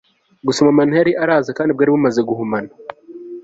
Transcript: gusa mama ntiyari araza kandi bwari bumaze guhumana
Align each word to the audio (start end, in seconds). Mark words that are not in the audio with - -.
gusa 0.45 0.67
mama 0.67 0.83
ntiyari 0.85 1.11
araza 1.23 1.55
kandi 1.57 1.71
bwari 1.73 1.91
bumaze 1.95 2.21
guhumana 2.29 2.71